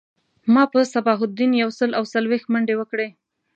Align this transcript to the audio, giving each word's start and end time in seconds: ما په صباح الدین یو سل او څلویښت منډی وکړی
ما 0.53 0.63
په 0.71 0.79
صباح 0.93 1.19
الدین 1.27 1.51
یو 1.61 1.69
سل 1.79 1.89
او 1.97 2.03
څلویښت 2.13 2.47
منډی 2.53 2.75
وکړی 2.77 3.07